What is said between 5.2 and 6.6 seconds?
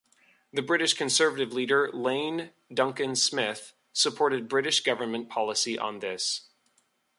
policy on this.